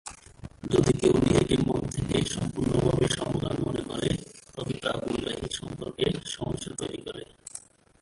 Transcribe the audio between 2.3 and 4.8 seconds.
সম্পুর্ণভাবে সমকামী মনে করে, তবে